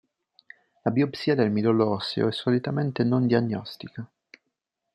[0.83, 4.03] La biopsia del midollo osseo è solitamente non diagnostica.